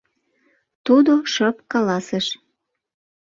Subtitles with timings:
[0.85, 2.25] —тудо шып каласыш.